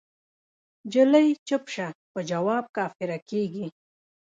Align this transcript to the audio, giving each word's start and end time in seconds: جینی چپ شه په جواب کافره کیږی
جینی 0.91 1.27
چپ 1.47 1.63
شه 1.73 1.87
په 2.11 2.19
جواب 2.29 2.63
کافره 2.77 3.17
کیږی 3.29 3.65